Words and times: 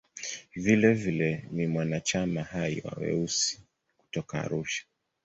Vilevile 0.55 1.47
ni 1.51 1.67
mwanachama 1.67 2.43
hai 2.43 2.81
wa 2.85 2.91
"Weusi" 2.91 3.59
kutoka 3.97 4.41
Arusha. 4.41 4.83